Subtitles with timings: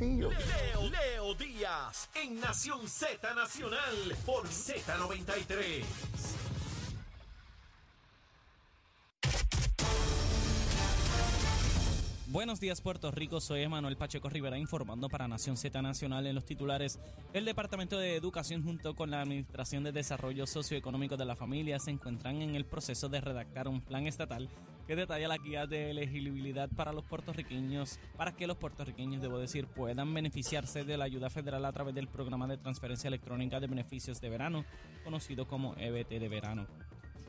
[0.00, 0.30] Leo,
[0.88, 6.39] Leo Díaz en Nación Z Nacional por Z93.
[12.32, 16.44] Buenos días Puerto Rico, soy Emanuel Pacheco Rivera informando para Nación Z Nacional en los
[16.44, 17.00] titulares.
[17.32, 21.90] El Departamento de Educación junto con la Administración de Desarrollo Socioeconómico de la Familia se
[21.90, 24.48] encuentran en el proceso de redactar un plan estatal
[24.86, 29.66] que detalla la guía de elegibilidad para los puertorriqueños, para que los puertorriqueños, debo decir,
[29.66, 34.20] puedan beneficiarse de la ayuda federal a través del programa de transferencia electrónica de beneficios
[34.20, 34.64] de verano,
[35.02, 36.68] conocido como EBT de verano.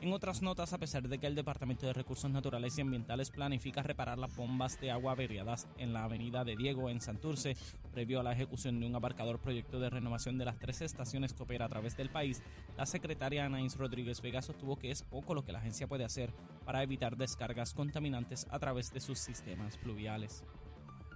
[0.02, 3.84] En otras notas, a pesar de que el Departamento de Recursos Naturales y Ambientales planifica
[3.84, 7.56] reparar las bombas de agua averiadas en la avenida de Diego en Santurce,
[7.92, 11.44] previo a la ejecución de un abarcador proyecto de renovación de las tres estaciones que
[11.44, 12.42] opera a través del país,
[12.76, 16.32] la secretaria Anaís Rodríguez Vega sostuvo que es poco lo que la agencia puede hacer
[16.64, 20.42] para evitar descargas contaminantes a través de sus sistemas pluviales.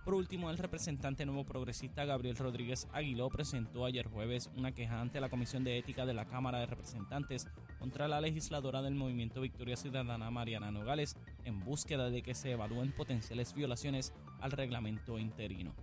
[0.06, 5.20] Por último, el representante nuevo progresista Gabriel Rodríguez Aguiló presentó ayer jueves una queja ante
[5.20, 7.48] la Comisión de Ética de la Cámara de Representantes
[7.80, 12.92] contra la legisladora del Movimiento Victoria Ciudadana Mariana Nogales en búsqueda de que se evalúen
[12.92, 15.74] potenciales violaciones al reglamento interino.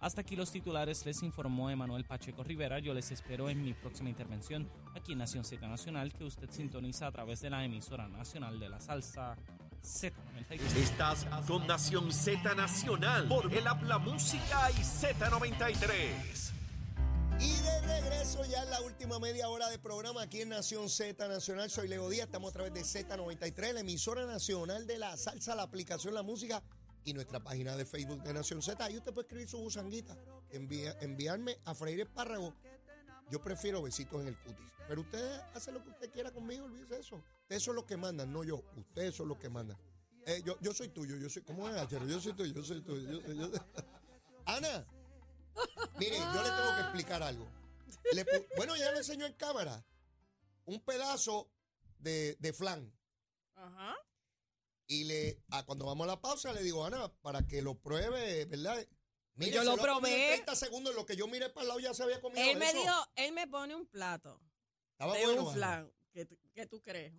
[0.00, 2.80] Hasta aquí los titulares, les informó Emanuel Pacheco Rivera.
[2.80, 7.06] Yo les espero en mi próxima intervención aquí en Nación Z Nacional, que usted sintoniza
[7.06, 9.36] a través de la emisora nacional de la salsa
[9.82, 10.76] Z93.
[10.76, 16.52] Estás con Nación Z Nacional por el Habla Música y Z93.
[17.40, 21.28] Y de regreso ya en la última media hora de programa aquí en Nación Z
[21.28, 21.70] Nacional.
[21.70, 25.62] Soy Leo Díaz, estamos a través de Z93, la emisora nacional de la salsa, la
[25.62, 26.62] aplicación La Música
[27.04, 28.84] y nuestra página de Facebook de Nación Z.
[28.84, 30.16] Ahí usted puede escribir su busanguita,
[30.50, 32.52] envía- enviarme a freír espárrago.
[33.30, 34.70] Yo prefiero besitos en el cutis.
[34.86, 37.22] Pero usted hace lo que usted quiera conmigo, olvídese de eso.
[37.42, 38.62] Ustedes son los que mandan, no yo.
[38.76, 39.76] Ustedes son los que mandan.
[40.26, 41.42] Eh, yo, yo soy tuyo, yo soy.
[41.42, 42.06] ¿Cómo es, Achero?
[42.06, 43.20] Yo soy tuyo, yo soy tuyo.
[43.20, 43.50] yo- yo-
[44.46, 44.86] Ana,
[45.98, 47.46] mire, yo le tengo que explicar algo.
[48.12, 48.24] Le
[48.56, 49.84] bueno, ya le enseñó en cámara
[50.64, 51.50] un pedazo
[51.98, 52.90] de, de flan.
[53.54, 53.94] Ajá.
[54.86, 58.46] Y le, a, cuando vamos a la pausa, le digo, Ana, para que lo pruebe,
[58.46, 58.86] ¿verdad?
[59.38, 60.26] Mire, Yo se lo probé.
[60.34, 62.68] 30 segundos, lo que yo miré para el lado ya se había comido Él me
[62.70, 62.78] eso.
[62.80, 64.40] dijo, él me pone un plato
[64.92, 65.54] Estaba de bueno, un Ana.
[65.56, 65.92] flan.
[66.12, 67.12] ¿Qué, tú- qué tú crees?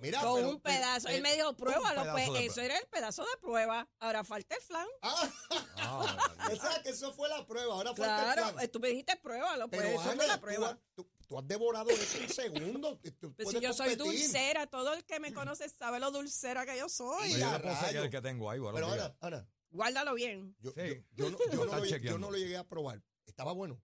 [0.00, 1.04] Mira, Con pero- un pedazo.
[1.06, 2.02] pero- él me dijo, pruébalo.
[2.02, 3.88] pedazo Pues eso era el pedazo de prueba.
[3.98, 4.86] Ahora falta el flan.
[5.02, 5.30] Ah,
[5.78, 6.18] Ah,
[6.52, 7.74] o sea, que eso fue la prueba.
[7.74, 8.64] Ahora falta el Claro, flan.
[8.64, 9.68] eh, tú me dijiste pruébalo.
[9.68, 10.68] Pues Pero eso Ana, fue la prueba.
[10.70, 12.98] has, tú- tú has devorado eso en segundos.
[13.36, 16.88] Pues si yo soy dulcera, todo el que me conoce sabe lo dulcera que yo
[16.88, 17.32] soy.
[17.32, 18.04] Y yo a le puedo seguir rayos.
[18.04, 18.86] el que tengo ahí, Pero.
[18.88, 20.56] Ana, Ana, Guárdalo bien.
[20.60, 20.80] yo, Sí.
[21.12, 23.02] yo- yo no, yo Lo no están lo, yo no lo llegué a probar.
[23.26, 23.80] Estaba bueno.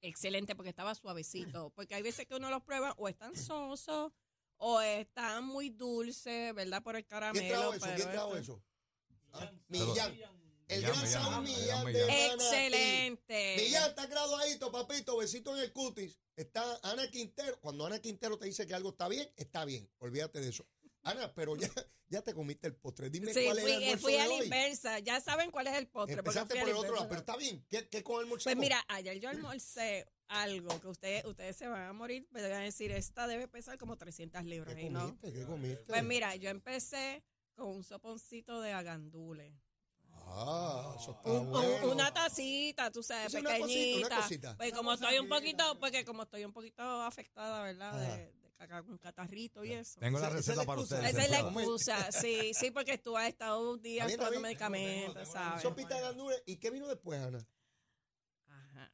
[0.00, 1.70] Excelente, porque estaba suavecito.
[1.74, 4.12] Porque hay veces que uno los prueba o están sosos
[4.58, 6.82] o están muy dulces, ¿verdad?
[6.82, 7.40] Por el caramelo.
[7.46, 7.86] ¿Quién trajo eso?
[7.96, 8.62] ¿Quién trajo eso?
[9.32, 10.12] Ah, Millán.
[10.66, 12.26] El Millán, gran Millán, Saúl Millán, Millán de.
[12.26, 13.56] Excelente.
[13.58, 16.18] Millán está graduadito, papito, besito en el cutis.
[16.36, 17.58] Está Ana Quintero.
[17.60, 19.90] Cuando Ana Quintero te dice que algo está bien, está bien.
[19.98, 20.66] Olvídate de eso.
[21.04, 21.68] Ana, pero ya,
[22.08, 23.10] ya te comiste el postre.
[23.10, 24.44] Dime Sí, cuál es el fui, almuerzo fui de a la hoy.
[24.44, 24.98] inversa.
[25.00, 26.18] Ya saben cuál es el postre.
[26.18, 27.64] Empezaste fui por el otro lado, pero está bien.
[27.68, 28.44] ¿Qué, qué con almuerzo?
[28.44, 32.52] Pues mira, ayer yo almorcé algo que ustedes ustedes se van a morir, me van
[32.52, 34.74] a decir, esta debe pesar como 300 libras.
[34.74, 35.00] ¿Qué y no.
[35.00, 35.32] comiste?
[35.32, 35.84] ¿Qué comiste?
[35.86, 37.22] Pues mira, yo empecé
[37.54, 39.54] con un soponcito de agandule.
[40.26, 41.92] Ah, eso está Un- un- bueno.
[41.92, 44.06] una tacita, tú sabes, Sí, una cosita, pequeñita.
[44.06, 44.56] una cosita.
[44.56, 47.92] Pues como estoy un poquito, porque como estoy un poquito afectada, ¿verdad?
[48.00, 48.32] De,
[48.86, 50.00] un catarrito y eso.
[50.00, 50.96] Tengo la receta para excusa.
[50.96, 51.14] ustedes.
[51.14, 55.62] Esa es la excusa, sí, sí, porque tú has estado Está bien, tomando medicamentos, ¿sabes?
[55.62, 56.42] Sopita de gandules.
[56.46, 57.46] ¿Y qué vino después, Ana?
[58.46, 58.92] Ajá.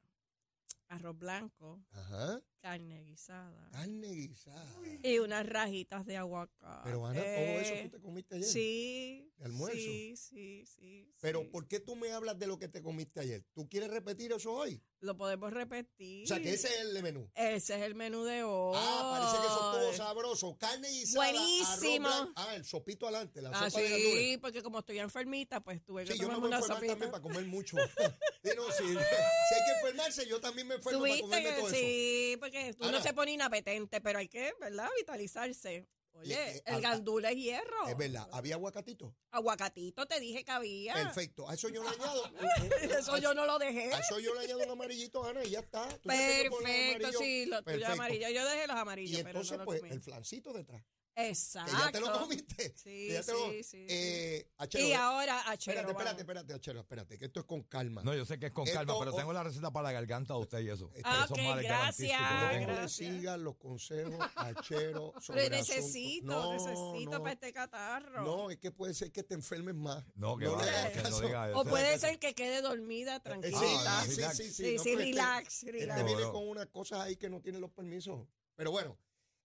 [0.88, 2.42] Arroz blanco, Ajá.
[2.60, 4.66] carne guisada Carne guisada.
[5.04, 6.80] y unas rajitas de aguacate.
[6.84, 8.48] Pero, Ana, todo eso tú te comiste ayer.
[8.48, 9.32] Sí.
[9.36, 9.76] ¿De almuerzo?
[9.78, 10.99] Sí, sí, sí.
[11.20, 11.46] Pero, sí.
[11.48, 13.44] ¿por qué tú me hablas de lo que te comiste ayer?
[13.52, 14.82] ¿Tú quieres repetir eso hoy?
[15.00, 16.24] Lo podemos repetir.
[16.24, 17.30] O sea, que ese es el menú.
[17.34, 18.74] Ese es el menú de hoy.
[18.78, 20.56] Ah, parece que eso estuvo sabroso.
[20.58, 21.30] Carne guisada.
[21.30, 22.08] Buenísimo.
[22.08, 22.32] arroz.
[22.36, 24.18] Ah, el sopito adelante, la Ah, sopa de gandules.
[24.18, 26.76] sí, porque como estoy enfermita, pues tuve que Sí, yo me voy a una enfermar
[26.78, 26.92] sopita.
[26.92, 27.76] también para comer mucho.
[28.42, 28.84] Sí, no, sí.
[29.48, 31.76] Si hay que enfermarse, yo también me enfermo para comerme todo eso.
[31.76, 34.88] sí, porque uno Ahora- se pone inapetente, pero hay que, ¿verdad?
[34.98, 35.86] Vitalizarse.
[36.12, 37.88] Oye, Le- eh, el gandula es hierro.
[37.88, 39.14] Es verdad, había aguacatito.
[39.30, 40.94] Aguacatito te dije que había.
[40.94, 41.48] Perfecto.
[41.48, 42.24] A eso yo le añado.
[42.98, 43.92] Eso yo no lo dejé.
[43.94, 45.88] A eso yo le añado un amarillito, Ana, y ya está.
[46.02, 48.28] Perfecto, sí, lo tuyo amarillo.
[48.28, 49.92] Yo dejé los Y amarillos, pero entonces, no los pues, comí.
[49.92, 50.82] el flancito detrás.
[51.16, 51.70] Exacto.
[51.72, 52.72] Que ya te lo comiste.
[52.76, 53.86] Sí, que ya te lo- sí, sí, sí.
[53.88, 58.02] Eh, Achero, y ahora, Achero, espérate, espérate, espérate, Achero, espérate, que esto es con calma.
[58.02, 60.34] No, yo sé que es con Esto- calma, pero tengo la receta para la garganta
[60.34, 60.90] de usted y eso.
[61.04, 62.20] Ah, Esos ok, males gracias,
[62.68, 68.22] no sigan los consejos a Achero sobre Pero necesito, No, necesito no, para este catarro.
[68.24, 70.04] No, es que puede ser que te enfermes más.
[70.14, 71.58] No, que No va, le hagas que no diga eso.
[71.58, 73.58] o puede ser que quede dormida, Eh, tranquila.
[73.60, 74.36] Sí, sí, relax.
[74.36, 76.04] sí, sí, Sí, sí, este- relax, Este relax.
[76.04, 76.32] viene No, no.
[76.32, 78.26] con unas cosas ahí que no tiene los permisos.
[78.56, 78.96] Pero bueno,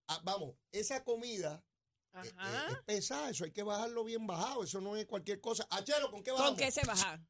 [0.08, 1.64] ah, vamos, esa comida
[2.16, 2.68] eh, eh, Ajá.
[2.72, 5.68] es pesada, eso hay que bajarlo bien bajado, eso no es cualquier cosa.
[5.70, 6.52] Achero, ¿con qué bajamos?
[6.52, 7.22] ¿Con qué se baja?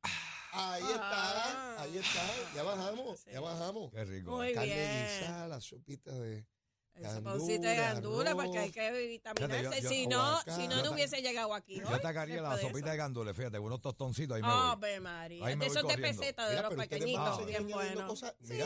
[0.52, 0.92] Ahí Ah.
[0.94, 3.32] está, ahí está, ya bajamos, Sí.
[3.34, 3.92] ya bajamos.
[3.92, 4.32] Qué rico.
[4.32, 5.20] Muy Carne bien.
[5.20, 6.46] guisada, la sopita de...
[6.94, 9.58] El Gandula, soponcito de gandula, porque hay que vitaminarse.
[9.60, 11.78] Fíjate, yo- si, no, si no, no hubiese llegado aquí.
[11.82, 14.58] Yo hoy, atacaría la sopita de gandules, fíjate, unos tostoncitos ahí me voy.
[14.58, 15.46] Ave María.
[15.46, 16.22] Ahí me De voy esos de corriendo.
[16.22, 17.46] peseta, de Mira, los pequeñitos.
[17.48, 17.66] bien.
[17.66, 18.66] Mira,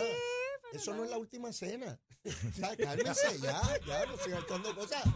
[0.74, 2.00] eso no es la última cena.
[2.58, 5.04] Ya, cálmense, ya, ya, no sigan echando cosas.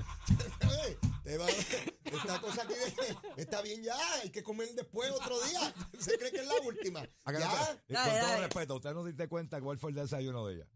[1.26, 5.74] Esta cosa aquí de- está bien ya, hay que comer después otro día.
[6.00, 7.02] Se cree que es la última.
[7.26, 8.48] No Ya, Dale, con todo dale.
[8.48, 10.68] respeto, ¿usted no diste cuenta cuál fue el desayuno de ella?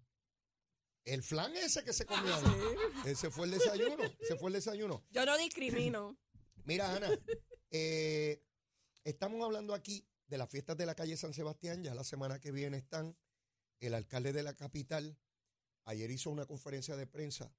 [1.05, 2.33] el flan ese que se comió.
[2.35, 2.41] Ah,
[3.05, 4.03] ahí, Ese fue el desayuno.
[4.19, 5.05] Ese fue el desayuno.
[5.11, 6.17] Yo no discrimino.
[6.65, 7.07] Mira, Ana,
[7.71, 8.43] eh,
[9.05, 11.81] estamos hablando aquí de las fiestas de la calle San Sebastián.
[11.81, 13.15] Ya la semana que viene están.
[13.79, 15.17] El alcalde de la capital
[15.87, 17.51] ayer hizo una conferencia de prensa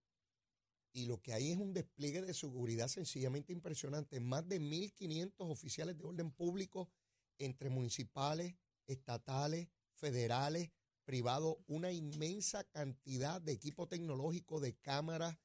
[0.93, 4.21] y lo que hay es un despliegue de seguridad sencillamente impresionante.
[4.21, 6.91] Más de 1.500 oficiales de orden público
[7.39, 8.55] entre municipales,
[8.87, 10.71] estatales, federales,
[11.05, 15.37] privados, una inmensa cantidad de equipo tecnológico, de cámaras,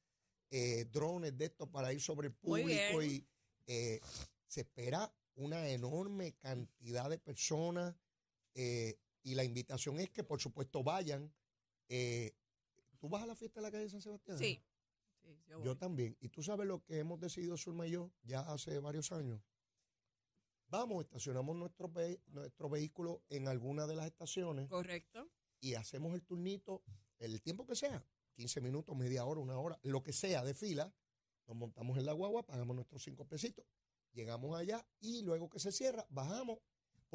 [0.50, 3.26] eh, drones de estos para ir sobre el público y
[3.66, 4.00] eh,
[4.46, 7.96] se espera una enorme cantidad de personas
[8.54, 11.32] eh, y la invitación es que por supuesto vayan.
[11.88, 12.34] Eh,
[13.04, 14.38] ¿Tú vas a la fiesta de la calle San Sebastián?
[14.38, 14.64] Sí.
[15.20, 15.66] Sí, yo voy.
[15.66, 16.16] Yo también.
[16.22, 19.42] Y tú sabes lo que hemos decidido Zulma y yo ya hace varios años.
[20.68, 25.28] Vamos, estacionamos nuestro, ve- nuestro vehículo en alguna de las estaciones Correcto.
[25.60, 26.82] y hacemos el turnito,
[27.18, 28.02] el tiempo que sea,
[28.36, 30.90] 15 minutos, media hora, una hora, lo que sea de fila,
[31.46, 33.66] nos montamos en la guagua, pagamos nuestros cinco pesitos,
[34.12, 36.58] llegamos allá y luego que se cierra, bajamos,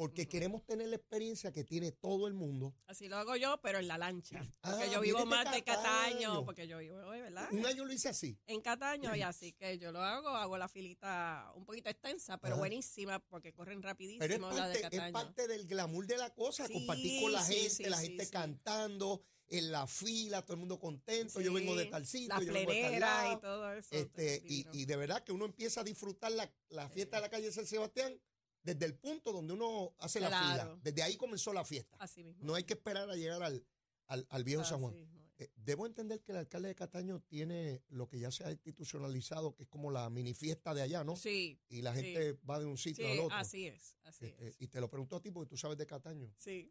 [0.00, 2.74] porque queremos tener la experiencia que tiene todo el mundo.
[2.86, 4.38] Así lo hago yo, pero en la lancha.
[4.62, 5.82] Porque Ah, yo vivo más de Cataño,
[6.16, 6.44] Cataño.
[6.46, 7.48] porque yo vivo, ¿verdad?
[7.52, 8.38] Un año lo hice así.
[8.46, 12.56] En Cataño, y así que yo lo hago, hago la filita un poquito extensa, pero
[12.56, 15.12] buenísima, porque corren rapidísimo Pero es la de parte, es Cataño.
[15.12, 19.22] parte del glamour de la cosa, Sí, compartir con la gente, sí, la gente cantando,
[19.48, 22.82] en la fila, todo el mundo contento, yo vengo de tal sitio, yo vengo de
[22.92, 23.32] tal lado.
[23.36, 23.88] y todo eso.
[23.90, 24.70] Este, y, divino.
[24.72, 27.66] y de verdad que uno empieza a disfrutar la, la fiesta de la calle San
[27.66, 28.18] Sebastián
[28.62, 30.78] desde el punto donde uno hace la fila.
[30.82, 31.96] Desde ahí comenzó la fiesta.
[32.00, 32.44] Así mismo.
[32.44, 33.64] No hay que esperar a llegar al,
[34.06, 34.94] al, al viejo San Juan.
[35.38, 39.54] Eh, debo entender que el alcalde de Cataño tiene lo que ya se ha institucionalizado,
[39.54, 41.16] que es como la mini fiesta de allá, ¿no?
[41.16, 42.02] Sí, Y la sí.
[42.02, 43.36] gente va de un sitio sí, al otro.
[43.36, 44.56] así es, así Este, es.
[44.60, 46.30] y te lo pregunto a ti porque tú sabes de Cataño.
[46.36, 46.70] Sí,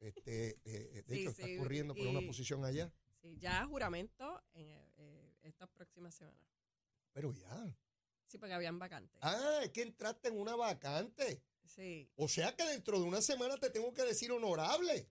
[0.00, 2.92] Este, eh, eh, de Sí, hecho, estás sí, corriendo por una posición allá.
[3.22, 4.66] sí, ya juramento en
[4.98, 6.46] eh, estas próximas semanas.
[7.12, 7.74] Pero ya.
[8.30, 9.18] Sí, porque habían vacantes.
[9.22, 11.42] Ah, es que entraste en una vacante.
[11.64, 12.08] Sí.
[12.14, 15.10] O sea que dentro de una semana te tengo que decir honorable.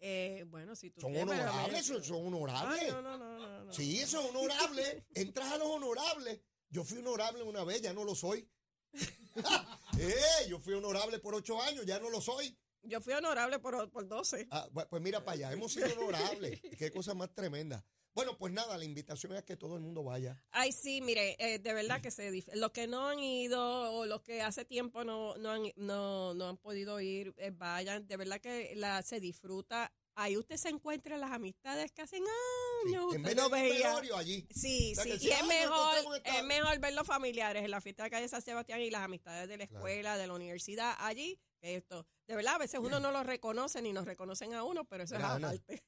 [0.00, 2.82] Eh, bueno, si tú Son quieres, honorables, son, son honorables.
[2.82, 3.72] Ay, no, no, no, no.
[3.72, 5.04] Sí, eso es honorable.
[5.14, 6.40] Entras a los honorables.
[6.70, 8.50] Yo fui honorable una vez, ya no lo soy.
[9.98, 12.58] eh, yo fui honorable por ocho años, ya no lo soy.
[12.82, 14.48] Yo fui honorable por, por 12.
[14.50, 16.60] Ah, pues mira para allá, hemos sido honorables.
[16.78, 17.84] Qué cosa más tremenda.
[18.14, 20.42] Bueno, pues nada, la invitación es que todo el mundo vaya.
[20.50, 24.20] Ay, sí, mire, eh, de verdad que se los que no han ido o los
[24.22, 28.06] que hace tiempo no, no, han, no, no han podido ir, eh, vayan.
[28.08, 29.92] De verdad que la se disfruta.
[30.16, 32.22] Ahí usted se encuentra las amistades que hacen
[32.82, 33.14] Sí, años.
[33.14, 33.96] en vez de un veía.
[34.16, 34.46] allí.
[34.50, 38.02] Sí, O sea, sí, y es mejor, es mejor ver los familiares en la fiesta
[38.04, 39.86] de calle San Sebastián y las amistades de la Claro.
[39.86, 42.06] escuela, de la universidad, allí, que esto.
[42.26, 45.14] De verdad, a veces uno no los reconoce ni nos reconocen a uno, pero eso
[45.14, 45.82] Mira, es aparte.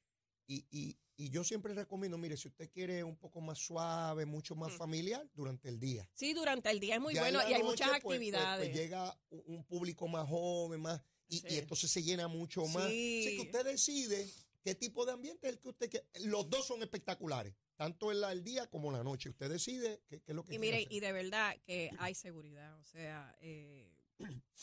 [0.47, 4.55] Y, y, y yo siempre recomiendo, mire, si usted quiere un poco más suave, mucho
[4.57, 4.77] más Mm.
[4.77, 6.09] familiar, durante el día.
[6.15, 8.69] Sí, durante el día es muy Ya bueno y hay muchas pues, pues, actividades.
[8.69, 11.47] Pues, llega un público más joven, más, y, Sí.
[11.51, 12.89] y entonces se llena mucho más.
[12.91, 13.25] Sí.
[13.27, 14.29] Así que usted decide
[14.65, 16.07] qué tipo de ambiente es el que usted quiere.
[16.25, 19.29] Los dos son espectaculares, tanto en la, el día como la noche.
[19.31, 20.93] Usted decide qué, qué es lo que Y quiere mire, hacer.
[20.93, 23.91] y de verdad que hay seguridad, o sea, eh,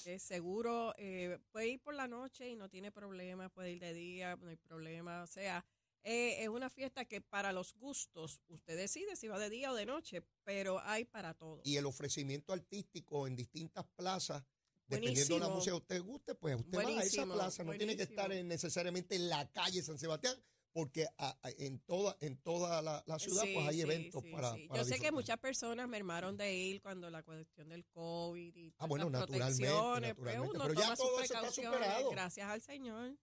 [0.05, 3.93] es seguro, eh, puede ir por la noche y no tiene problema, puede ir de
[3.93, 5.65] día, no hay problema, o sea,
[6.03, 9.75] eh, es una fiesta que para los gustos usted decide si va de día o
[9.75, 11.61] de noche, pero hay para todo.
[11.65, 14.43] Y el ofrecimiento artístico en distintas plazas,
[14.87, 17.63] dependiendo de la música que usted guste, pues usted va a esa plaza.
[17.63, 20.35] No tiene que estar en- necesariamente en la calle San Sebastián,
[20.71, 24.23] porque a- a- en toda en toda la, la ciudad Sí, pues hay sí, eventos
[24.23, 28.55] sí, para, Yo sé que muchas personas mermaron de ir cuando la cuestión del COVID
[28.55, 31.23] y Ah, todas bueno, las naturalmente, protecciones, pues naturalmente, uno pero ya sus todo eso
[31.23, 32.09] está precauciones, superado.
[32.11, 33.17] Gracias al Señor.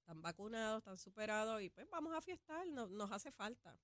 [0.00, 3.78] Están vacunados, están superados y pues vamos a fiestar, no- nos hace falta.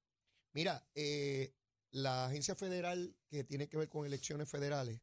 [0.52, 1.54] Mira, eh,
[1.90, 5.00] la agencia federal que tiene que ver con elecciones federales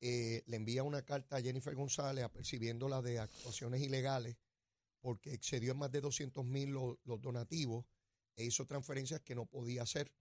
[0.00, 4.36] eh, le envía una carta a Jennifer González apercibiéndola de actuaciones ilegales
[5.08, 7.86] porque excedió en más de 200 mil los, donativos
[8.36, 10.12] e hizo transferencias que no podía hacer.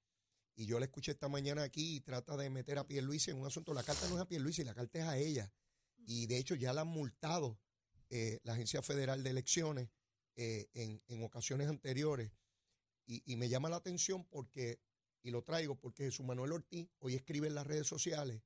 [0.55, 3.47] Y yo la escuché esta mañana aquí y trata de meter a Pierluisi en un
[3.47, 3.73] asunto.
[3.73, 5.51] La carta no es a Pierluisi, la carta es a ella.
[6.05, 7.59] Y de hecho ya la han multado
[8.09, 9.89] eh, la Agencia Federal de Elecciones
[10.37, 12.31] eh, en, en ocasiones anteriores.
[13.05, 14.79] Y, y me llama la atención porque,
[15.21, 18.41] y lo traigo porque Jesús Manuel Ortiz hoy escribe en las redes sociales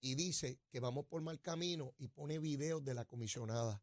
[0.00, 3.82] y dice que vamos por mal camino y pone videos de la comisionada.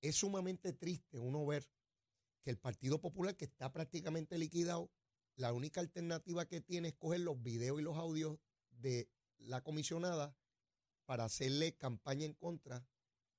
[0.00, 1.68] Es sumamente triste uno ver
[2.42, 4.90] que el Partido Popular, que está prácticamente liquidado,
[5.36, 8.38] la única alternativa que tiene es coger los videos y los audios
[8.70, 10.36] de la comisionada
[11.06, 12.86] para hacerle campaña en contra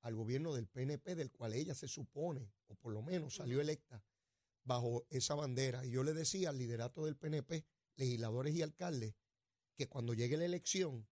[0.01, 4.03] al gobierno del PNP, del cual ella se supone, o por lo menos salió electa
[4.63, 5.85] bajo esa bandera.
[5.85, 7.65] Y yo le decía al liderato del PNP,
[7.95, 9.15] legisladores y alcaldes,
[9.75, 11.07] que cuando llegue la elección,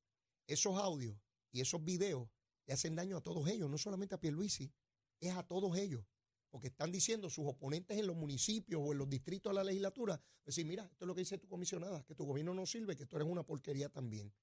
[0.47, 1.17] esos audios
[1.51, 2.29] y esos videos
[2.65, 4.71] le hacen daño a todos ellos, no solamente a Pierluisi,
[5.19, 6.03] es a todos ellos.
[6.49, 10.19] Porque están diciendo sus oponentes en los municipios o en los distritos de la legislatura,
[10.43, 13.05] decir, mira, esto es lo que dice tu comisionada, que tu gobierno no sirve, que
[13.05, 14.33] tú eres una porquería también.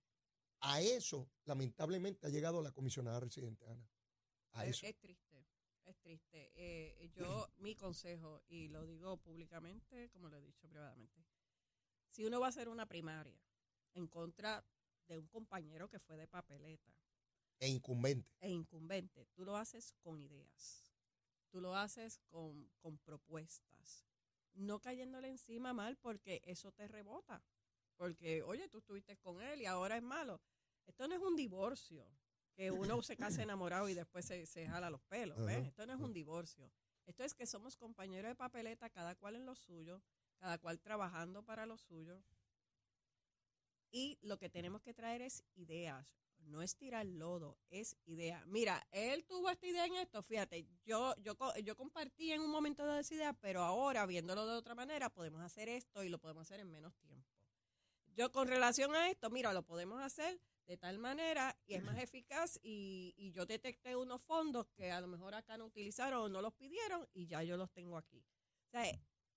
[0.60, 3.88] A eso, lamentablemente, ha llegado la comisionada residente, Ana.
[4.52, 4.86] A es, eso.
[4.86, 5.46] es triste,
[5.84, 6.52] es triste.
[6.54, 11.26] Eh, yo, mi consejo, y lo digo públicamente, como lo he dicho privadamente,
[12.08, 13.38] si uno va a hacer una primaria
[13.94, 14.64] en contra
[15.08, 16.92] de un compañero que fue de papeleta
[17.58, 18.28] E incumbente.
[18.40, 20.92] e incumbente, tú lo haces con ideas,
[21.48, 24.06] tú lo haces con, con propuestas,
[24.52, 27.42] no cayéndole encima mal porque eso te rebota.
[27.96, 30.40] Porque, oye, tú estuviste con él y ahora es malo.
[30.86, 32.06] Esto no es un divorcio,
[32.54, 35.38] que uno se case enamorado y después se, se jala los pelos.
[35.48, 36.70] Esto no es un divorcio.
[37.06, 40.02] Esto es que somos compañeros de papeleta, cada cual en lo suyo,
[40.38, 42.22] cada cual trabajando para lo suyo.
[43.90, 48.44] Y lo que tenemos que traer es ideas, no es tirar lodo, es idea.
[48.46, 52.86] Mira, él tuvo esta idea en esto, fíjate, yo, yo, yo compartí en un momento
[52.86, 56.42] de esa idea, pero ahora, viéndolo de otra manera, podemos hacer esto y lo podemos
[56.42, 57.28] hacer en menos tiempo.
[58.14, 61.98] Yo con relación a esto, mira, lo podemos hacer de tal manera y es más
[61.98, 66.28] eficaz y, y yo detecté unos fondos que a lo mejor acá no utilizaron o
[66.28, 68.24] no los pidieron y ya yo los tengo aquí.
[68.64, 68.84] O sea,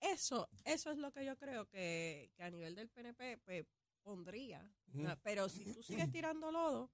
[0.01, 3.65] eso, eso es lo que yo creo que, que a nivel del PNP pues,
[4.01, 4.71] pondría.
[5.23, 6.89] Pero si tú sigues tirando lodo,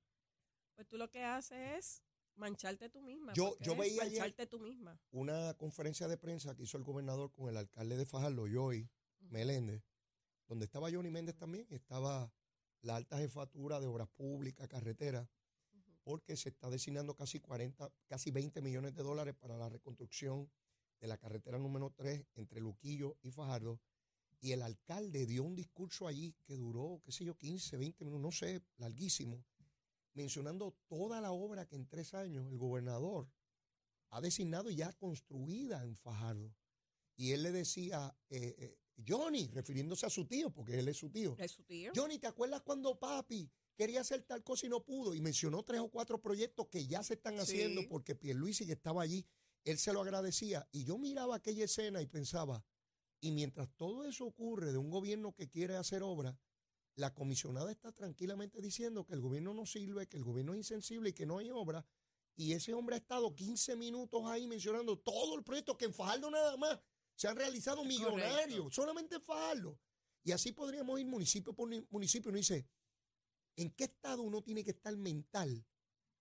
[0.76, 2.04] pues tú lo que haces es
[2.36, 3.34] mancharte tú misma.
[3.34, 5.00] Yo- yo veía ayer- mancharte tú misma.
[5.12, 8.90] una conferencia de prensa que hizo el gobernador con el alcalde de Fajardo, Joey
[9.20, 9.84] Meléndez,
[10.48, 12.32] donde estaba Johnny Méndez también, estaba
[12.82, 15.28] la alta jefatura de obras públicas, carreteras,
[15.74, 15.92] Ujú.
[16.04, 20.52] porque se está designando casi 40, casi 20 millones de dólares para la reconstrucción
[21.00, 23.80] de la carretera número 3 entre Luquillo y Fajardo.
[24.42, 28.22] Y el alcalde dio un discurso allí que duró, qué sé yo, 15, 20 minutos,
[28.22, 29.44] no sé, larguísimo,
[30.16, 33.30] mencionando toda la obra que en tres años el gobernador
[34.10, 36.56] ha designado y ya construida en Fajardo.
[37.18, 41.10] Y él le decía, eh, eh, Johnny, refiriéndose a su tío, porque él es su
[41.10, 41.36] tío.
[41.38, 41.92] Es su tío.
[41.96, 45.14] Johnny, ¿te acuerdas cuando papi quería hacer tal cosa y no pudo?
[45.14, 47.88] Y mencionó tres o cuatro proyectos que ya se están haciendo Sí.
[47.88, 49.26] porque Pierluisi que estaba allí,
[49.66, 50.68] él se lo agradecía.
[50.72, 52.64] Y yo miraba aquella escena y pensaba,
[53.20, 56.38] y mientras todo eso ocurre de un gobierno que quiere hacer obra,
[56.96, 61.10] la comisionada está tranquilamente diciendo que el gobierno no sirve, que el gobierno es insensible
[61.10, 61.86] y que no hay obra.
[62.38, 66.30] Y ese hombre ha estado 15 minutos ahí mencionando todo el proyecto que en Fajardo
[66.30, 66.80] nada más
[67.16, 69.80] se han realizado millonarios, solamente en Fajardo.
[70.24, 72.30] Y así podríamos ir municipio por ni- municipio.
[72.30, 72.68] Uno dice,
[73.56, 75.66] ¿en qué estado uno tiene que estar mental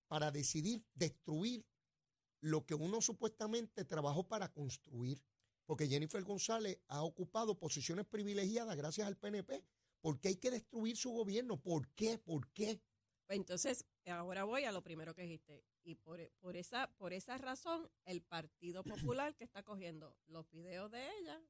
[0.09, 1.65] para decidir destruir
[2.41, 5.25] lo que uno supuestamente trabajó para construir?
[5.67, 9.65] Porque Jennifer González ha ocupado posiciones privilegiadas gracias al PNP.
[10.05, 11.57] ¿Por qué hay que destruir su gobierno?
[11.57, 12.19] ¿Por qué?
[12.19, 12.79] ¿Por qué?
[13.27, 15.65] Pues Entonces, ahora voy a lo primero que dijiste.
[15.83, 18.85] Y por, por, esa, por esa razón, el Partido
[19.23, 21.41] Popular que está cogiendo los videos de ella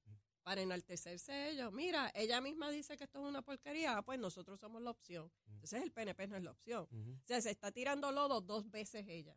[0.45, 1.73] para enaltecerse ellos.
[1.73, 5.33] Mira, ella misma dice que esto es una porquería, ah, pues nosotros somos la opción.
[5.49, 6.87] Entonces el PNP no es la opción.
[6.93, 9.37] O sea, se está tirando lodo dos veces ella.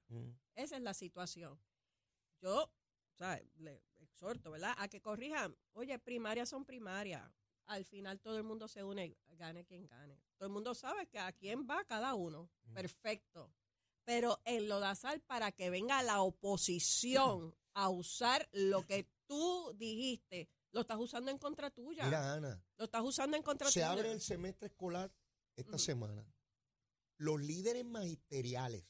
[0.53, 1.59] Esa es la situación.
[2.39, 4.75] Yo, o sea, le exhorto, ¿verdad?
[4.77, 5.57] A que corrijan.
[5.73, 7.27] Oye, primarias son primarias.
[7.67, 10.19] Al final todo el mundo se une, gane quien gane.
[10.37, 12.49] Todo el mundo sabe que a quién va cada uno.
[12.73, 13.53] Perfecto.
[14.05, 20.49] Pero en lo sal para que venga la oposición a usar lo que tú dijiste,
[20.71, 22.05] Lo estás usando en contra tuya.
[22.05, 23.91] Mira, Ana, Lo estás usando en contra se tuya.
[23.91, 25.11] abre el semestre escolar
[25.55, 25.79] esta Ujú.
[25.79, 26.25] semana.
[27.17, 28.85] Los líderes magisteriales,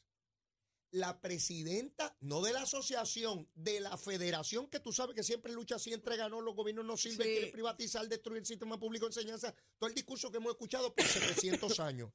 [0.97, 5.75] la presidenta, no de la asociación, de la federación, que tú sabes que siempre lucha
[5.75, 7.33] así, entrega, no, los gobiernos no sirven, Sí.
[7.33, 11.05] quiere privatizar, destruir el sistema público de enseñanza, todo el discurso que hemos escuchado por
[11.05, 12.11] 700 años.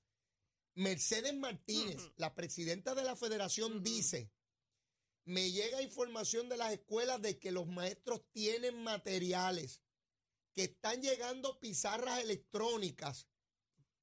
[0.75, 4.31] Mercedes Martínez, la presidenta de la federación, dice,
[5.25, 9.83] me llega información de las escuelas de que los maestros tienen materiales,
[10.55, 13.29] que están llegando pizarras electrónicas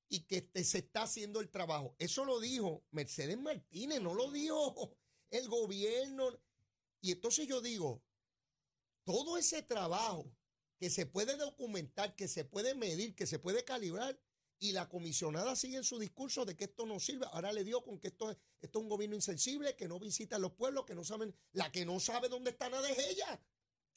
[0.09, 1.95] y que este, se está haciendo el trabajo.
[1.99, 4.97] Eso lo dijo Mercedes Martínez, no lo dijo
[5.29, 6.37] el gobierno.
[7.01, 8.01] Y entonces yo digo,
[9.03, 10.31] todo ese trabajo
[10.77, 14.19] que se puede documentar, que se puede medir, que se puede calibrar,
[14.61, 17.25] y la comisionada sigue en su discurso de que esto no sirve.
[17.31, 20.35] Ahora le dio con que esto, es- esto es un gobierno insensible, que no visita
[20.35, 23.41] a los pueblos, que no saben, la que no sabe dónde está nada es ella.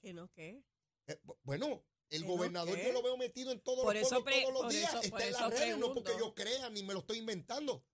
[0.00, 0.62] ¿Que no qué?
[1.08, 2.84] Eh, bu- bueno, el ¿Que no gobernador qué?
[2.86, 4.90] yo lo veo metido en todos Por los eso pueblos pre- todos los por días.
[4.90, 7.18] eso- Está por en las eso redes, no porque yo crea ni me lo estoy
[7.18, 7.84] inventando.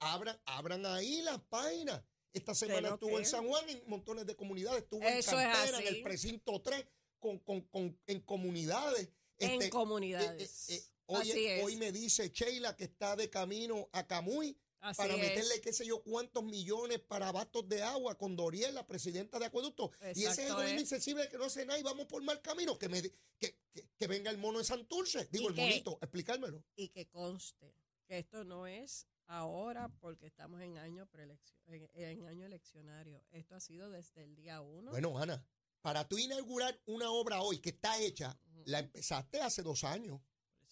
[0.00, 2.02] Abran, abran ahí las páginas.
[2.32, 3.24] Esta semana estuvo en?
[3.24, 6.84] San Juan en montones de comunidades, estuvo Eso en es Cantera, en el precinto 3,
[7.18, 9.08] con, con- con- en comunidades.
[9.38, 10.68] en Este, comunidades.
[10.70, 11.64] eh, eh, hoy, Así es.
[11.64, 15.20] hoy me dice Sheila que está de camino a Camuy Así para es.
[15.20, 19.46] meterle qué sé yo cuántos millones para bastos de agua con Doriel, la presidenta de
[19.46, 19.90] Acueducto.
[20.14, 20.80] y ese es el gobierno ¿eh?
[20.82, 22.78] insensible que no hace nada y vamos por mal camino.
[22.78, 25.26] Que, me, que, que, que venga el mono de Santurce.
[25.32, 26.62] Digo, ¿Y el monito, explicármelo.
[26.76, 27.74] y que conste
[28.06, 31.08] que esto no es ahora porque estamos en año
[31.66, 33.24] en, en año eleccionario.
[33.30, 34.90] Esto ha sido desde el día uno.
[34.90, 35.42] Bueno, Ana,
[35.80, 40.20] para tú inaugurar una obra hoy que está hecha, la empezaste hace dos años.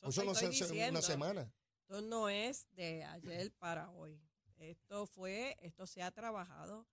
[0.02, 1.50] Eso no se hace una semana.
[1.92, 4.18] Esto no es de ayer para hoy.
[4.56, 6.86] Esto fue, esto se ha trabajado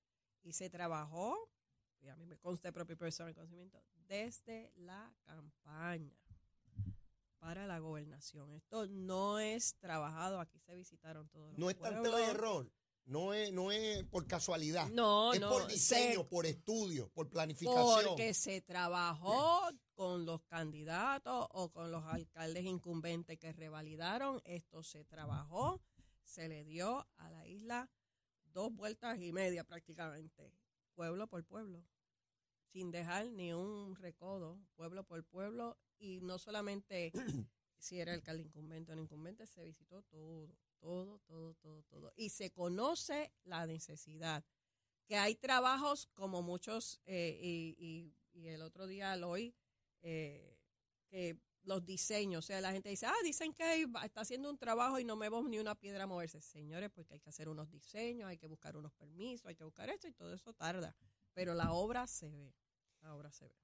[0.43, 1.49] y se trabajó,
[2.01, 6.19] y a mí me consta de propio personal conocimiento, desde la campaña
[7.37, 8.51] para la gobernación.
[8.51, 12.69] Esto no es trabajado, aquí se visitaron todos los No es tanto de error.
[13.05, 14.87] No es, no es por casualidad.
[14.89, 18.05] No, es no, por diseño, se- por estudio, por planificación.
[18.09, 19.61] Porque se trabajó
[19.95, 24.41] con los candidatos o con los alcaldes incumbentes que revalidaron.
[24.45, 25.81] Esto se trabajó,
[26.23, 27.89] se le dio a la isla
[28.53, 30.53] dos vueltas y media prácticamente,
[30.93, 31.83] pueblo por pueblo,
[32.71, 35.77] sin dejar ni un recodo, pueblo por pueblo.
[35.97, 37.11] Y no solamente
[37.79, 42.13] si era alcalde incumbente o no incumbente, se visitó todo, todo, todo, todo, todo.
[42.15, 44.43] Y se conoce la necesidad
[45.05, 47.75] que hay trabajos como muchos, eh, y,
[48.33, 49.53] y- el otro día lo oí,
[50.01, 50.55] eh,
[51.09, 54.97] que los diseños, o sea, la gente dice, ah, dicen que está haciendo un trabajo
[54.97, 56.39] y no vemos ni una piedra moverse.
[56.39, 59.89] Señores, porque hay que hacer unos diseños, hay que buscar unos permisos, hay que buscar
[59.89, 60.95] esto y todo eso tarda.
[61.33, 62.55] Pero la obra se ve,
[63.01, 63.55] la obra se ve.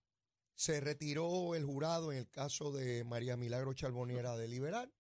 [0.56, 4.92] Se retiró el jurado en el caso de María Milagro Charboniera de liberar.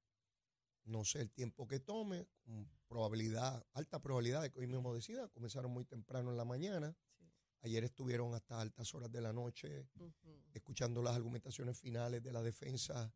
[0.85, 5.27] No sé el tiempo que tome, con probabilidad, alta probabilidad de que hoy mismo decida.
[5.29, 6.95] Comenzaron muy temprano en la mañana.
[7.17, 7.25] Sí.
[7.61, 9.89] Ayer estuvieron hasta altas horas de la noche
[10.53, 13.11] escuchando las argumentaciones finales de la defensa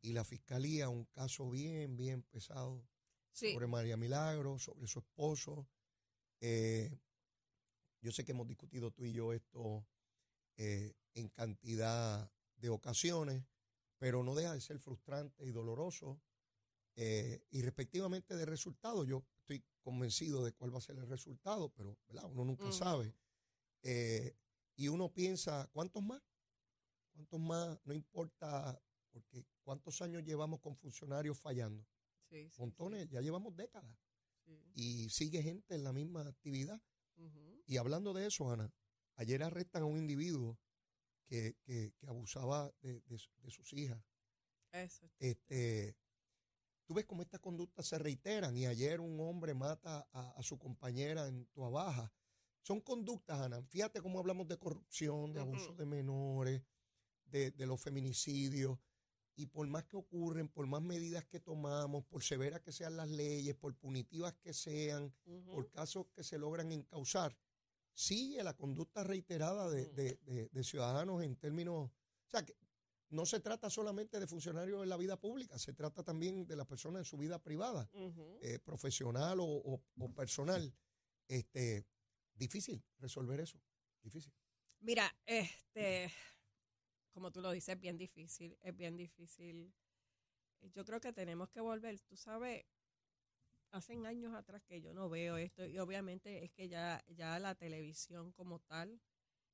[0.00, 0.88] y la fiscalía.
[0.88, 2.84] Un caso bien, bien pesado
[3.30, 5.68] Sí, sobre María Milagro, sobre su esposo.
[6.40, 6.98] Eh,
[8.00, 9.86] yo sé que hemos discutido tú y yo esto
[10.56, 13.44] eh, en cantidad de ocasiones,
[13.98, 16.20] pero no deja de ser frustrante y doloroso.
[16.96, 21.68] Eh, y respectivamente de resultado, yo estoy convencido de cuál va a ser el resultado,
[21.70, 22.24] pero ¿verdad?
[22.30, 22.72] uno nunca Ujú.
[22.72, 23.14] sabe.
[23.82, 24.34] Eh,
[24.76, 26.22] y uno piensa, ¿cuántos más?
[27.14, 27.78] ¿Cuántos más?
[27.84, 28.80] No importa,
[29.12, 31.86] porque ¿cuántos años llevamos con funcionarios fallando?
[32.28, 33.96] sí, sí, Montones, ya llevamos décadas
[34.74, 36.80] y sigue gente en la misma actividad.
[37.66, 38.72] Y hablando de eso, Ana,
[39.16, 40.58] ayer arrestan a un individuo
[41.26, 44.02] que, que- que abusaba de, de su- de sus hijas.
[44.72, 45.96] Eso es Este,
[46.86, 50.58] tú ves cómo estas conductas se reiteran y ayer un hombre mata a, a su
[50.58, 52.12] compañera en Tua Baja.
[52.62, 53.62] Son conductas, Ana.
[53.62, 56.62] Fíjate cómo hablamos de corrupción, de abuso de menores,
[57.26, 58.78] de, de los feminicidios.
[59.38, 63.08] Y por más que ocurren, por más medidas que tomamos, por severas que sean las
[63.10, 65.12] leyes, por punitivas que sean,
[65.44, 67.36] por casos que se logran encauzar,
[67.92, 69.94] sigue la conducta reiterada de, Mm.
[69.94, 72.56] de- de- de ciudadanos en términos, o sea, que
[73.10, 76.66] no se trata solamente de funcionarios en la vida pública, se trata también de las
[76.66, 77.88] personas en su vida privada,
[78.42, 80.74] eh, profesional o, o- o personal.
[81.28, 81.84] Este,
[82.34, 83.60] difícil resolver eso,
[84.02, 84.32] difícil.
[84.80, 86.10] Mira, este,
[87.12, 89.72] como tú lo dices, es bien difícil, es bien difícil.
[90.74, 92.64] Yo creo que tenemos que volver, tú sabes,
[93.72, 97.54] hace años atrás que yo no veo esto y obviamente es que ya, ya la
[97.54, 99.00] televisión como tal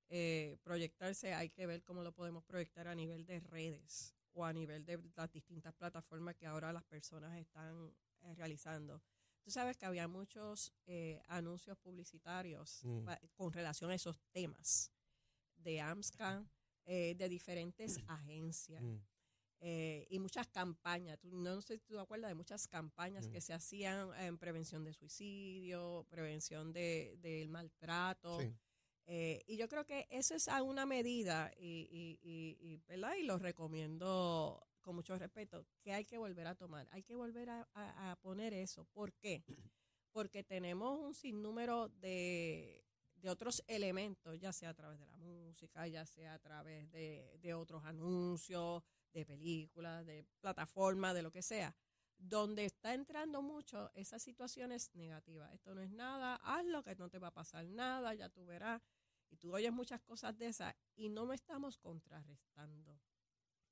[0.08, 4.52] eh, proyectarse, hay que ver cómo lo podemos proyectar a nivel de redes o a
[4.52, 9.02] nivel de las distintas plataformas que ahora las personas están eh, realizando.
[9.42, 13.08] Tú sabes que había muchos eh, anuncios publicitarios Mm.
[13.34, 14.92] con relación a esos temas
[15.56, 16.44] de AMSCA,
[16.84, 18.96] eh, de diferentes agencias Mm.
[19.60, 21.18] eh, y muchas campañas.
[21.20, 23.30] Tú- no sé si tú te acuerdas de muchas campañas Mm.
[23.30, 28.40] que se hacían en prevención de suicidio, prevención de- del maltrato.
[28.40, 28.52] Sí.
[29.06, 33.14] Eh, y yo creo que eso es a una medida, y, y, y, y, ¿verdad?
[33.18, 36.88] y lo recomiendo con mucho respeto, que hay que volver a tomar.
[36.90, 38.84] Hay que volver a, a- poner eso.
[38.92, 39.44] ¿Por qué?
[40.12, 42.84] Porque tenemos un sinnúmero de,
[43.16, 47.38] de otros elementos, ya sea a través de la música, ya sea a través de,
[47.40, 51.74] de otros anuncios, de películas, de plataformas, de lo que sea,
[52.22, 55.52] donde está entrando mucho esas situaciones negativas.
[55.52, 58.80] Esto no es nada, hazlo que no te va a pasar nada, ya tú verás.
[59.28, 63.00] Y tú oyes muchas cosas de esas y no me estamos contrarrestando.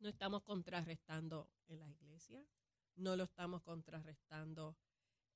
[0.00, 2.44] No estamos contrarrestando en las iglesias,
[2.96, 4.76] no lo estamos contrarrestando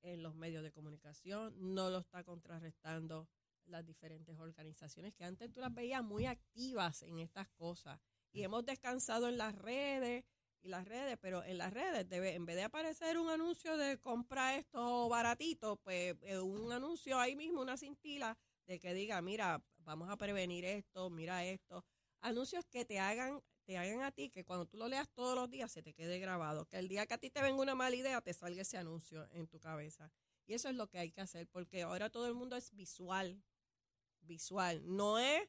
[0.01, 3.29] en los medios de comunicación, no lo está contrarrestando
[3.65, 7.99] las diferentes organizaciones que antes tú las veías muy activas en estas cosas.
[8.31, 10.25] Y hemos descansado en las redes
[10.65, 13.99] y las redes, pero en las redes debe, en vez de aparecer un anuncio de
[13.99, 19.63] compra esto baratito, pues eh, un anuncio ahí mismo, una cintila de que diga, mira,
[19.77, 21.85] vamos a prevenir esto, mira esto.
[22.21, 25.51] Anuncios que te hagan, te hagan a ti, que cuando tú lo leas todos los
[25.51, 27.95] días se te quede grabado, que el día que a ti te venga una mala
[27.95, 30.11] idea te salga ese anuncio en tu cabeza.
[30.47, 33.39] Y eso es lo que hay que hacer, porque ahora todo el mundo es visual,
[34.21, 35.47] visual, no es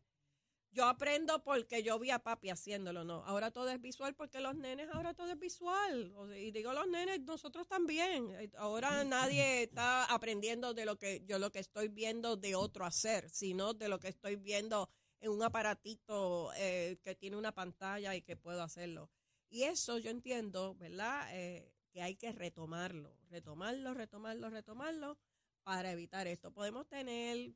[0.76, 3.24] yo aprendo porque yo vi a papi haciéndolo, no.
[3.24, 6.12] Ahora todo es visual porque los nenes, ahora todo es visual.
[6.14, 8.50] O sea, y digo los nenes, nosotros también.
[8.58, 13.30] Ahora nadie está aprendiendo de lo que yo lo que estoy viendo de otro hacer,
[13.30, 18.20] sino de lo que estoy viendo en un aparatito eh, que tiene una pantalla y
[18.20, 19.08] que puedo hacerlo.
[19.48, 21.28] Y eso yo entiendo, ¿verdad?
[21.32, 25.18] Eh, que hay que retomarlo, retomarlo, retomarlo, retomarlo
[25.62, 26.52] para evitar esto.
[26.52, 27.54] Podemos tener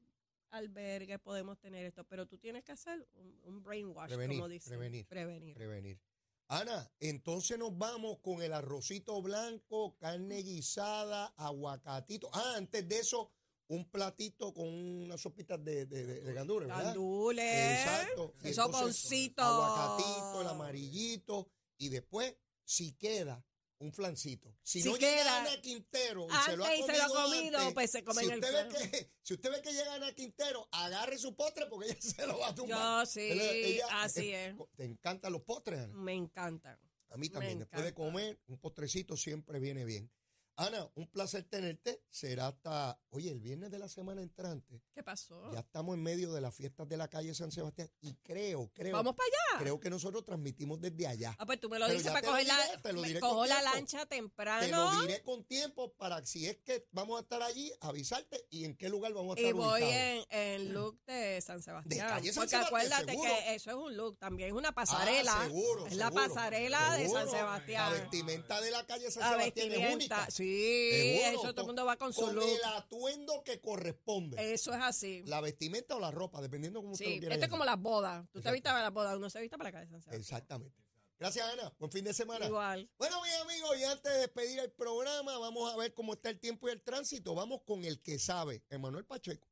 [0.50, 4.70] albergues, podemos tener esto, pero tú tienes que hacer un, un brainwash, Prevenir, como dicen.
[4.70, 5.54] prevenir, Prevenir.
[5.54, 6.00] Prevenir.
[6.48, 12.28] Ana, entonces nos vamos con el arrocito blanco, carne guisada, aguacatito.
[12.32, 13.30] Ah, antes de eso,
[13.68, 16.86] un platito con unas sopitas de, de, de, de gandules, ¿verdad?
[16.86, 17.78] Gandules.
[17.78, 18.34] Exacto.
[18.42, 19.42] Y Eso entonces, poncito.
[19.42, 21.48] Aguacatito, el amarillito.
[21.78, 22.34] Y después,
[22.64, 23.44] si queda,
[23.80, 24.54] un flancito.
[24.62, 27.24] Si, Si no queda, llega Ana Quintero y se lo ha comido, se lo ha
[27.24, 29.94] comido, antes, pues se come si el usted, ve que, si usted ve que llega
[29.94, 33.04] Ana Quintero, agarre su postre porque ella se lo va a tumbar.
[33.06, 34.54] Yo sí, Ella- ella- así es.
[34.76, 35.94] ¿Te encantan los postres, Ana?
[35.94, 36.78] Me encantan.
[37.08, 37.58] A mí Me también.
[37.58, 40.10] Después de comer, un postrecito siempre viene bien.
[40.56, 42.02] Ana, un placer tenerte.
[42.10, 44.82] Será hasta, oye, el viernes de la semana entrante.
[44.92, 45.50] ¿Qué pasó?
[45.52, 48.92] Ya estamos en medio de las fiestas de la calle San Sebastián y creo, creo,
[48.92, 49.62] Vamos para allá.
[49.64, 51.34] creo que nosotros transmitimos desde allá.
[51.38, 53.08] Ah, pues tú me lo Pero dices para te coger diré, la, te lo me
[53.08, 53.74] diré cojo la tiempo.
[53.74, 57.72] lancha Te temprano lo diré con tiempo para si es que vamos a estar allí,
[57.80, 60.26] avisarte y en qué lugar vamos a y estar voy ubicados.
[60.30, 62.06] en, en look de San Sebastián.
[62.08, 63.30] calle San porque Sebastián, acuérdate seguro.
[63.46, 65.40] que eso es un look, también es una pasarela.
[65.40, 67.08] Ah, seguro, es la seguro, pasarela de.
[67.08, 67.92] San Sebastián.
[67.94, 70.30] La vestimenta de la calle San La Sebastián es única.
[70.30, 72.44] sí, Seguro, eso todo el mundo va con su con look.
[72.48, 74.52] el atuendo que corresponde.
[74.52, 75.22] Eso es así.
[75.26, 77.80] La vestimenta o la ropa, dependiendo cómo usted lo Sí, quiera esto es como las
[77.80, 78.26] bodas.
[78.32, 79.96] Tú te vistas para las bodas, uno se vista para la calle.
[80.16, 80.76] Exactamente.
[81.18, 81.70] Gracias, Ana.
[81.78, 82.46] Buen fin de semana.
[82.46, 82.88] Igual.
[82.96, 86.40] Bueno, mis amigos, y antes de despedir el programa, vamos a ver cómo está el
[86.40, 87.34] tiempo y el tránsito.
[87.34, 89.46] Vamos con el que sabe, Emanuel Pacheco.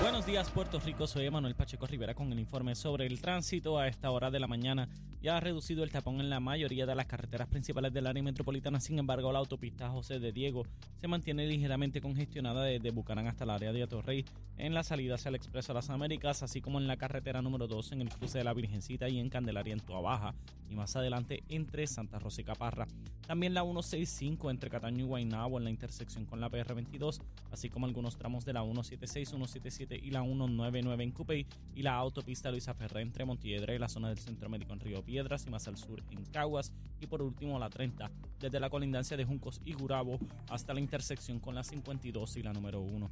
[0.00, 1.06] Buenos días, Puerto Rico.
[1.06, 3.78] Soy Emanuel Pacheco Rivera con el informe sobre el tránsito.
[3.78, 4.88] A esta hora de la mañana
[5.22, 8.78] ya ha reducido el tapón en la mayoría de las carreteras principales del área metropolitana.
[8.78, 10.64] Sin embargo, la autopista José de Diego
[11.00, 14.24] se mantiene ligeramente congestionada desde Bucarán hasta el área de Atorrey
[14.58, 17.66] en la salida hacia el Expreso de las Américas, así como en la carretera número
[17.66, 20.34] 2 en el cruce de la Virgencita y en Candelaria en Toa Baja
[20.70, 22.86] y más adelante entre Santa Rosa y Caparra.
[23.26, 27.86] También la 165 entre Cataño y Guaynabo en la intersección con la PR22, así como
[27.86, 32.74] algunos tramos de la 176, 177 y la 199 en Cupey y la autopista Luisa
[32.74, 35.76] Ferré entre Montiedra y la zona del Centro Médico en Río Piedras y más al
[35.76, 40.18] sur en Caguas y por último la 30 desde la colindancia de Juncos y Gurabo
[40.48, 43.10] hasta la intersección con la 52 y la número 1.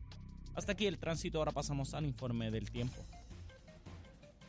[0.54, 3.04] Hasta aquí el tránsito, ahora pasamos al informe del tiempo.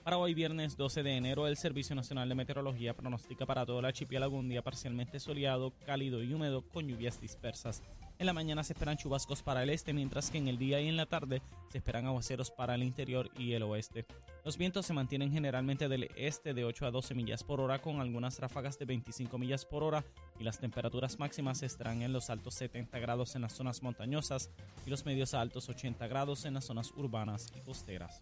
[0.06, 3.86] Para hoy viernes 12 de enero, el Servicio Nacional de Meteorología pronostica para todo el
[3.86, 7.82] archipiélago un día parcialmente soleado, cálido y húmedo con lluvias dispersas.
[8.20, 10.90] En la mañana se esperan chubascos para el este, mientras que en el día y
[10.90, 11.42] en la tarde
[11.72, 14.06] se esperan aguaceros para el interior y el oeste.
[14.44, 18.00] Los vientos se mantienen generalmente del este de 8 a 12 millas por hora, con
[18.00, 20.06] algunas ráfagas de 25 millas por hora,
[20.40, 24.52] y las temperaturas máximas estarán en los altos 70 grados en las zonas montañosas
[24.86, 28.22] y los medios a altos 80 grados en las zonas urbanas y costeras.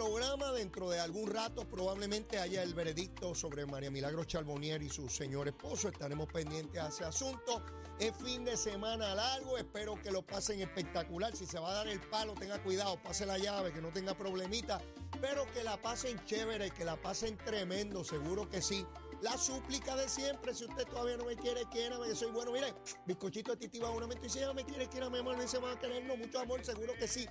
[0.00, 5.10] Programa, dentro de algún rato probablemente haya el veredicto sobre María Milagro Charbonnier y su
[5.10, 5.88] señor esposo.
[5.88, 7.62] Estaremos pendientes a ese asunto.
[7.98, 11.36] Es fin de semana largo, espero que lo pasen espectacular.
[11.36, 14.14] Si se va a dar el palo, tenga cuidado, pase la llave, que no tenga
[14.14, 14.80] problemita.
[15.20, 18.86] Pero que la pasen chévere, que la pasen tremendo, seguro que sí.
[19.20, 22.52] La súplica de siempre, si usted todavía no me quiere, quiérame, yo soy bueno.
[22.52, 22.72] Mire,
[23.04, 25.76] bizcochito de titi va momento y si ella me quiere, quiérame, amor, no se van
[25.76, 27.28] a querernos, mucho amor, seguro que sí.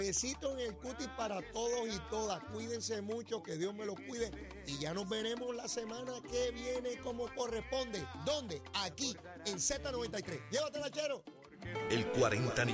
[0.00, 2.42] Besitos en el cutis para todos y todas.
[2.54, 4.30] Cuídense mucho, que Dios me los cuide.
[4.66, 8.02] Y ya nos veremos la semana que viene como corresponde.
[8.24, 8.62] ¿Dónde?
[8.72, 10.48] Aquí, en Z93.
[10.50, 11.22] Llévatela, chero.
[11.90, 12.64] El 40